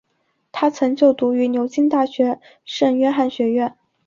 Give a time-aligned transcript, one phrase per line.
[0.51, 3.77] 他曾就读于牛津大学圣约翰学院。